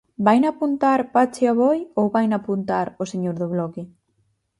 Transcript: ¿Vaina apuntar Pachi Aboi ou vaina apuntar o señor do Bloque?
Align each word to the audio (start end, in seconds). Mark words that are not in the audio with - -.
¿Vaina 0.25 0.47
apuntar 0.51 0.99
Pachi 1.13 1.43
Aboi 1.51 1.79
ou 1.99 2.05
vaina 2.15 2.35
apuntar 2.37 2.87
o 3.01 3.05
señor 3.11 3.35
do 3.41 3.47
Bloque? 3.53 3.81